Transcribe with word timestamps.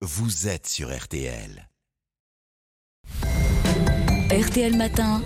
vous 0.00 0.46
êtes 0.46 0.68
sur 0.68 0.96
RTL. 0.96 1.68
RTL 4.30 4.76
Matin, 4.76 5.22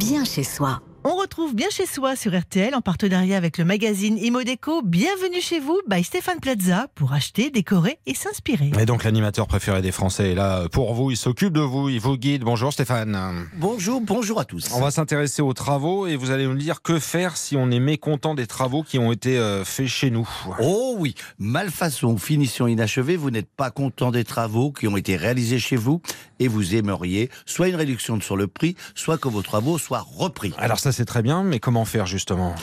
bien 0.00 0.24
chez 0.24 0.42
soi. 0.42 0.82
On 1.04 1.14
retrouve 1.14 1.54
bien 1.54 1.68
chez 1.70 1.86
soi 1.86 2.16
sur 2.16 2.36
RTL 2.36 2.74
en 2.74 2.80
partenariat 2.80 3.36
avec 3.36 3.56
le 3.56 3.64
magazine 3.64 4.18
Imodeco. 4.18 4.82
Bienvenue 4.82 5.40
chez 5.40 5.60
vous 5.60 5.80
by 5.88 6.02
Stéphane 6.02 6.40
Plaza 6.40 6.88
pour 6.96 7.12
acheter, 7.12 7.50
décorer 7.50 8.00
et 8.06 8.14
s'inspirer. 8.14 8.72
Et 8.80 8.84
donc 8.84 9.04
l'animateur 9.04 9.46
préféré 9.46 9.80
des 9.80 9.92
Français 9.92 10.32
est 10.32 10.34
là 10.34 10.68
pour 10.68 10.94
vous, 10.94 11.12
il 11.12 11.16
s'occupe 11.16 11.52
de 11.52 11.60
vous, 11.60 11.88
il 11.88 12.00
vous 12.00 12.16
guide. 12.16 12.42
Bonjour 12.42 12.72
Stéphane. 12.72 13.46
Bonjour, 13.56 14.00
bonjour 14.00 14.40
à 14.40 14.44
tous. 14.44 14.72
On 14.74 14.80
va 14.80 14.90
s'intéresser 14.90 15.40
aux 15.40 15.54
travaux 15.54 16.08
et 16.08 16.16
vous 16.16 16.32
allez 16.32 16.46
nous 16.46 16.56
dire 16.56 16.82
que 16.82 16.98
faire 16.98 17.36
si 17.36 17.56
on 17.56 17.70
est 17.70 17.80
mécontent 17.80 18.34
des 18.34 18.48
travaux 18.48 18.82
qui 18.82 18.98
ont 18.98 19.12
été 19.12 19.38
euh, 19.38 19.64
faits 19.64 19.86
chez 19.86 20.10
nous. 20.10 20.28
Oh 20.60 20.96
oui, 20.98 21.14
malfaçon 21.38 22.16
finition 22.16 22.66
inachevée, 22.66 23.16
vous 23.16 23.30
n'êtes 23.30 23.50
pas 23.56 23.70
content 23.70 24.10
des 24.10 24.24
travaux 24.24 24.72
qui 24.72 24.88
ont 24.88 24.96
été 24.96 25.14
réalisés 25.14 25.60
chez 25.60 25.76
vous 25.76 26.02
et 26.38 26.48
vous 26.48 26.74
aimeriez 26.74 27.30
soit 27.46 27.68
une 27.68 27.76
réduction 27.76 28.20
sur 28.20 28.36
le 28.36 28.46
prix, 28.46 28.76
soit 28.94 29.18
que 29.18 29.28
vos 29.28 29.42
travaux 29.42 29.78
soient 29.78 30.06
repris. 30.16 30.52
Alors 30.58 30.78
ça 30.78 30.92
c'est 30.92 31.04
très 31.04 31.22
bien, 31.22 31.44
mais 31.44 31.60
comment 31.60 31.84
faire 31.84 32.06
justement? 32.06 32.54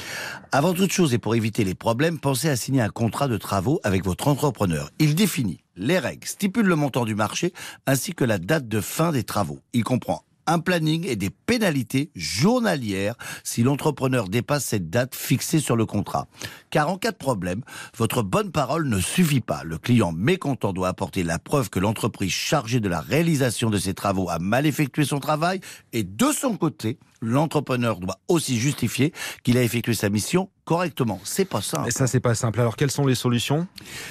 Avant 0.52 0.74
toute 0.74 0.92
chose 0.92 1.14
et 1.14 1.18
pour 1.18 1.36
éviter 1.36 1.64
les 1.64 1.76
problèmes, 1.76 2.20
pensez 2.20 2.50
à 2.50 2.56
signer 2.56 2.82
un 2.82 2.90
contrat 2.90 3.28
de 3.28 3.38
travaux 3.38 3.80
avec 3.84 4.04
votre 4.04 4.28
entrepreneur. 4.28 4.90
Il 5.00 5.16
définit 5.16 5.60
les 5.76 6.00
règles, 6.00 6.28
stipule 6.28 6.66
le 6.66 6.76
montant 6.76 7.06
du 7.06 7.16
marché 7.16 7.54
ainsi 7.86 8.14
que 8.14 8.24
la 8.24 8.38
date 8.38 8.68
de 8.68 8.82
fin 8.82 9.12
des 9.12 9.24
travaux. 9.24 9.60
Il 9.74 9.84
comprend 9.84 10.25
un 10.48 10.59
planning 10.59 11.05
et 11.08 11.16
des 11.16 11.30
pénalités 11.30 12.12
journalières 12.16 13.16
si 13.44 13.63
l'entrepreneur 13.63 14.30
dépasse 14.30 14.66
cette 14.66 14.90
date 14.90 15.16
fixée 15.16 15.59
sur 15.59 15.76
le 15.76 15.85
contrat. 15.85 16.27
Car 16.70 16.90
en 16.90 16.98
cas 16.98 17.12
de 17.12 17.18
problème, 17.18 17.62
votre 17.98 18.23
bonne 18.23 18.52
parole 18.52 18.88
ne 18.88 18.99
suffit 18.99 19.41
pas. 19.41 19.63
Le 19.63 19.77
client 19.77 20.12
mécontent 20.12 20.73
doit 20.73 20.90
apporter 20.90 21.23
la 21.23 21.40
preuve 21.40 21.70
que 21.70 21.80
l'entreprise 21.80 22.31
chargée 22.31 22.80
de 22.80 22.90
la 22.90 23.02
réalisation 23.02 23.70
de 23.70 23.77
ses 23.77 23.94
travaux 23.94 24.30
a 24.30 24.40
mal 24.40 24.66
effectué 24.66 25.05
son 25.05 25.20
travail 25.20 25.60
et 25.93 26.04
de 26.04 26.32
son 26.32 26.57
côté, 26.57 26.98
l'entrepreneur 27.21 27.99
doit 27.99 28.20
aussi 28.27 28.60
justifier 28.60 29.13
qu'il 29.44 29.58
a 29.58 29.63
effectué 29.63 29.94
sa 29.94 30.10
mission 30.10 30.49
correctement. 30.66 31.20
C'est 31.24 31.46
pas 31.46 31.62
simple. 31.62 31.88
Et 31.88 31.91
ça 31.91 32.08
c'est 32.08 32.20
pas 32.20 32.35
simple. 32.35 32.60
Alors 32.60 32.76
quelles 32.76 32.91
sont 32.91 33.05
les 33.05 33.16
solutions? 33.16 33.68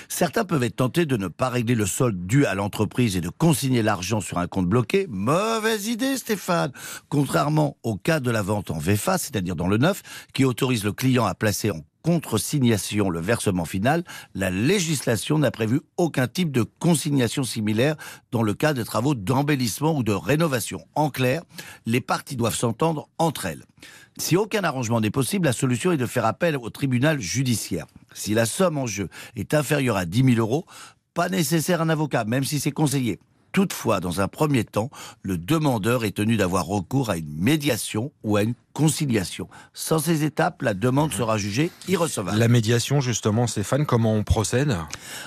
Certains 0.08 0.44
peuvent 0.44 0.62
être 0.62 0.76
tentés 0.76 1.06
de 1.06 1.16
ne 1.16 1.28
pas 1.28 1.48
régler 1.48 1.74
le 1.74 1.86
solde 1.86 2.26
dû 2.26 2.46
à 2.46 2.54
l'entreprise 2.54 3.16
et 3.16 3.20
de 3.20 3.28
consigner 3.28 3.82
l'argent 3.82 4.20
sur 4.20 4.38
un 4.38 4.46
compte 4.46 4.68
bloqué. 4.68 5.06
Mauvaise 5.08 5.88
idée 5.88 6.16
Stéphane. 6.16 6.72
Contrairement 7.08 7.76
au 7.82 7.96
cas 7.96 8.20
de 8.20 8.30
la 8.30 8.42
vente 8.42 8.70
en 8.70 8.78
VFA, 8.78 9.18
c'est-à-dire 9.18 9.56
dans 9.56 9.68
le 9.68 9.78
neuf, 9.78 10.02
qui 10.32 10.44
autorise 10.44 10.84
le 10.84 10.92
client 10.92 11.26
à 11.26 11.34
placer 11.34 11.70
en 11.70 11.80
contre-signation 12.04 13.08
le 13.10 13.18
versement 13.18 13.64
final, 13.64 14.04
la 14.34 14.50
législation 14.50 15.38
n'a 15.38 15.50
prévu 15.50 15.80
aucun 15.96 16.28
type 16.28 16.52
de 16.52 16.62
consignation 16.62 17.42
similaire 17.42 17.96
dans 18.30 18.42
le 18.42 18.54
cas 18.54 18.74
de 18.74 18.82
travaux 18.82 19.14
d'embellissement 19.14 19.96
ou 19.96 20.04
de 20.04 20.12
rénovation. 20.12 20.80
En 20.94 21.10
clair, 21.10 21.42
les 21.86 22.02
parties 22.02 22.36
doivent 22.36 22.54
s'entendre 22.54 23.08
entre 23.18 23.46
elles. 23.46 23.64
Si 24.18 24.36
aucun 24.36 24.62
arrangement 24.62 25.00
n'est 25.00 25.10
possible, 25.10 25.46
la 25.46 25.52
solution 25.52 25.90
est 25.90 25.96
de 25.96 26.06
faire 26.06 26.26
appel 26.26 26.56
au 26.56 26.70
tribunal 26.70 27.20
judiciaire. 27.20 27.86
Si 28.12 28.34
la 28.34 28.46
somme 28.46 28.78
en 28.78 28.86
jeu 28.86 29.08
est 29.34 29.54
inférieure 29.54 29.96
à 29.96 30.04
10 30.04 30.34
000 30.34 30.38
euros, 30.38 30.66
pas 31.14 31.28
nécessaire 31.28 31.80
un 31.80 31.88
avocat, 31.88 32.24
même 32.24 32.44
si 32.44 32.60
c'est 32.60 32.70
conseillé. 32.70 33.18
Toutefois, 33.54 34.00
dans 34.00 34.20
un 34.20 34.26
premier 34.26 34.64
temps, 34.64 34.90
le 35.22 35.38
demandeur 35.38 36.04
est 36.04 36.10
tenu 36.10 36.36
d'avoir 36.36 36.66
recours 36.66 37.08
à 37.08 37.16
une 37.16 37.32
médiation 37.38 38.10
ou 38.24 38.36
à 38.36 38.42
une 38.42 38.54
conciliation. 38.72 39.48
Sans 39.72 40.00
ces 40.00 40.24
étapes, 40.24 40.60
la 40.62 40.74
demande 40.74 41.12
sera 41.12 41.38
jugée 41.38 41.70
irrecevable. 41.86 42.36
La 42.36 42.48
médiation 42.48 43.00
justement, 43.00 43.46
Stéphane, 43.46 43.86
comment 43.86 44.12
on 44.12 44.24
procède? 44.24 44.76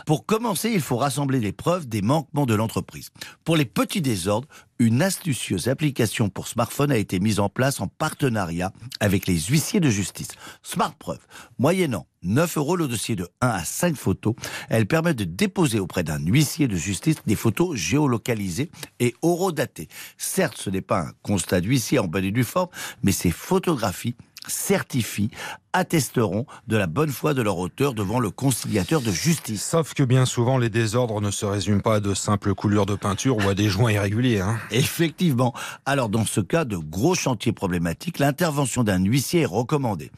Pour 0.06 0.26
commencer, 0.26 0.70
il 0.70 0.82
faut 0.82 0.98
rassembler 0.98 1.40
les 1.40 1.54
preuves 1.54 1.88
des 1.88 2.02
manquements 2.02 2.46
de 2.46 2.54
l'entreprise. 2.54 3.12
Pour 3.46 3.56
les 3.56 3.64
petits 3.64 4.02
désordres, 4.02 4.50
une 4.80 5.02
astucieuse 5.02 5.68
application 5.68 6.30
pour 6.30 6.48
smartphone 6.48 6.92
a 6.92 6.98
été 6.98 7.20
mise 7.20 7.40
en 7.40 7.50
place 7.50 7.82
en 7.82 7.88
partenariat 7.88 8.72
avec 9.00 9.28
les 9.28 9.40
huissiers 9.40 9.80
de 9.80 9.90
justice. 9.90 10.30
SmartPreuve, 10.62 11.26
moyennant 11.58 12.08
9 12.24 12.58
euros 12.58 12.76
le 12.76 12.88
dossier 12.88 13.16
de 13.16 13.28
1 13.42 13.48
à 13.48 13.64
5 13.64 13.96
photos, 13.96 14.36
elle 14.70 14.86
permet 14.86 15.14
de 15.14 15.24
déposer 15.24 15.80
auprès 15.80 16.04
d'un 16.04 16.20
huissier 16.20 16.68
de 16.68 16.76
justice 16.76 17.18
des 17.26 17.36
photos 17.36 17.76
géolocalisées 17.76 18.70
et 19.00 19.16
horodatées. 19.22 19.88
Certes, 20.18 20.58
ce 20.58 20.70
n'est 20.70 20.82
pas 20.82 21.02
un 21.02 21.12
constat 21.24 21.62
d'huissier 21.62 22.00
en 22.00 22.08
bonne 22.08 22.26
et 22.26 22.32
due 22.32 22.44
forme, 22.44 22.70
mais 23.04 23.12
ces 23.12 23.32
photographies 23.32 24.16
certifient, 24.48 25.30
attesteront 25.74 26.46
de 26.68 26.78
la 26.78 26.88
bonne 26.88 27.12
foi 27.12 27.34
de 27.34 27.42
leur 27.42 27.58
auteur 27.58 27.94
devant 27.94 28.20
le 28.20 28.32
conciliateur 28.32 29.02
de 29.02 29.12
justice. 29.12 29.64
Sauf 29.64 29.94
que 29.94 30.04
bien 30.04 30.26
souvent, 30.26 30.58
les 30.58 30.70
désordres 30.70 31.22
ne 31.22 31.32
se 31.32 31.46
résument 31.46 31.82
pas 31.82 31.96
à 31.96 32.00
de 32.00 32.14
simples 32.14 32.56
coulures 32.56 32.86
de 32.86 32.96
peinture 32.96 33.38
ou 33.38 33.50
à 33.50 33.54
des 33.54 33.70
joints 33.70 33.92
irréguliers. 33.92 34.42
Hein. 34.42 34.58
Effectivement. 34.72 35.54
Alors, 35.86 36.10
dans 36.10 36.26
ce 36.26 36.42
cas 36.42 36.66
de 36.66 36.78
gros 36.78 37.16
chantiers 37.16 37.54
problématiques, 37.54 38.20
l'intervention 38.20 38.84
d'un 38.84 39.04
huissier 39.04 39.42
est 39.42 39.46
recommandée. 39.46 40.12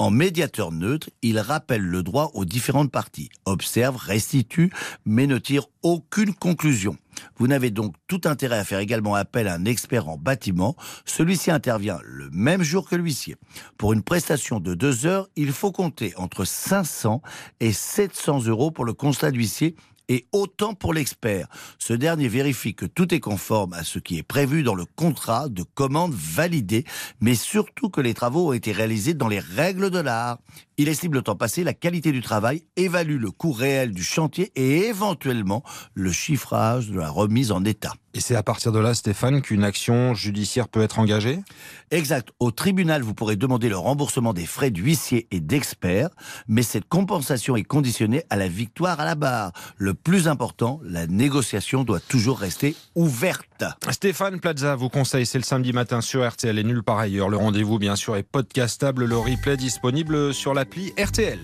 En 0.00 0.12
médiateur 0.12 0.70
neutre, 0.70 1.10
il 1.22 1.40
rappelle 1.40 1.82
le 1.82 2.04
droit 2.04 2.30
aux 2.34 2.44
différentes 2.44 2.92
parties, 2.92 3.30
observe, 3.46 3.96
restitue, 3.96 4.70
mais 5.04 5.26
ne 5.26 5.38
tire 5.38 5.66
aucune 5.82 6.32
conclusion. 6.34 6.96
Vous 7.36 7.48
n'avez 7.48 7.72
donc 7.72 7.96
tout 8.06 8.20
intérêt 8.24 8.58
à 8.58 8.64
faire 8.64 8.78
également 8.78 9.16
appel 9.16 9.48
à 9.48 9.54
un 9.54 9.64
expert 9.64 10.08
en 10.08 10.16
bâtiment. 10.16 10.76
Celui-ci 11.04 11.50
intervient 11.50 11.98
le 12.04 12.30
même 12.30 12.62
jour 12.62 12.88
que 12.88 12.94
l'huissier. 12.94 13.34
Pour 13.76 13.92
une 13.92 14.04
prestation 14.04 14.60
de 14.60 14.74
deux 14.74 15.04
heures, 15.04 15.28
il 15.34 15.50
faut 15.50 15.72
compter 15.72 16.14
entre 16.16 16.44
500 16.44 17.20
et 17.58 17.72
700 17.72 18.44
euros 18.46 18.70
pour 18.70 18.84
le 18.84 18.92
constat 18.92 19.32
d'huissier 19.32 19.74
et 20.08 20.26
autant 20.32 20.74
pour 20.74 20.94
l'expert. 20.94 21.48
Ce 21.78 21.92
dernier 21.92 22.28
vérifie 22.28 22.74
que 22.74 22.86
tout 22.86 23.14
est 23.14 23.20
conforme 23.20 23.72
à 23.72 23.84
ce 23.84 23.98
qui 23.98 24.18
est 24.18 24.22
prévu 24.22 24.62
dans 24.62 24.74
le 24.74 24.84
contrat 24.84 25.48
de 25.48 25.62
commande 25.62 26.14
validé, 26.14 26.84
mais 27.20 27.34
surtout 27.34 27.90
que 27.90 28.00
les 28.00 28.14
travaux 28.14 28.48
ont 28.48 28.52
été 28.52 28.72
réalisés 28.72 29.14
dans 29.14 29.28
les 29.28 29.40
règles 29.40 29.90
de 29.90 29.98
l'art. 29.98 30.38
Il 30.80 30.88
estime 30.88 31.12
le 31.12 31.22
temps 31.22 31.34
passé, 31.34 31.64
la 31.64 31.74
qualité 31.74 32.12
du 32.12 32.22
travail, 32.22 32.62
évalue 32.76 33.18
le 33.20 33.32
coût 33.32 33.50
réel 33.50 33.90
du 33.90 34.04
chantier 34.04 34.52
et 34.54 34.86
éventuellement 34.86 35.64
le 35.94 36.12
chiffrage 36.12 36.90
de 36.90 37.00
la 37.00 37.10
remise 37.10 37.50
en 37.50 37.64
état. 37.64 37.94
Et 38.14 38.20
c'est 38.20 38.36
à 38.36 38.44
partir 38.44 38.70
de 38.70 38.78
là, 38.78 38.94
Stéphane, 38.94 39.42
qu'une 39.42 39.64
action 39.64 40.14
judiciaire 40.14 40.68
peut 40.68 40.80
être 40.80 41.00
engagée? 41.00 41.40
Exact. 41.90 42.28
Au 42.38 42.52
tribunal, 42.52 43.02
vous 43.02 43.12
pourrez 43.12 43.34
demander 43.34 43.68
le 43.68 43.76
remboursement 43.76 44.32
des 44.32 44.46
frais 44.46 44.70
d'huissier 44.70 45.26
et 45.32 45.40
d'expert, 45.40 46.10
mais 46.46 46.62
cette 46.62 46.88
compensation 46.88 47.56
est 47.56 47.64
conditionnée 47.64 48.22
à 48.30 48.36
la 48.36 48.46
victoire 48.46 49.00
à 49.00 49.04
la 49.04 49.16
barre. 49.16 49.52
Le 49.78 49.94
plus 49.94 50.28
important, 50.28 50.80
la 50.84 51.08
négociation 51.08 51.82
doit 51.82 52.00
toujours 52.00 52.38
rester 52.38 52.76
ouverte. 52.94 53.47
Stéphane 53.90 54.40
Plaza 54.40 54.74
vous 54.76 54.88
conseille, 54.88 55.26
c'est 55.26 55.38
le 55.38 55.44
samedi 55.44 55.72
matin 55.72 56.00
sur 56.00 56.28
RTL 56.28 56.58
et 56.58 56.64
nulle 56.64 56.82
part 56.82 56.98
ailleurs. 56.98 57.28
Le 57.28 57.36
rendez-vous, 57.36 57.78
bien 57.78 57.96
sûr, 57.96 58.16
est 58.16 58.22
podcastable, 58.22 59.04
le 59.04 59.16
replay 59.16 59.56
disponible 59.56 60.32
sur 60.34 60.54
l'appli 60.54 60.92
RTL. 60.98 61.38